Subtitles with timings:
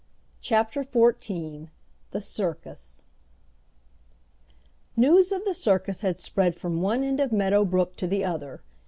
[0.41, 1.67] CHAPTER XIV
[2.09, 3.05] THE CIRCUS
[4.97, 8.61] News of the circus had spread from one end of Meadow Brook to the other.